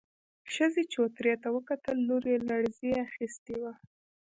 ښځې 0.53 0.83
چوترې 0.93 1.33
ته 1.41 1.47
وکتل، 1.55 1.97
لور 2.07 2.23
يې 2.31 2.37
لړزې 2.49 2.91
اخيستې 3.07 3.55
وه. 3.61 3.73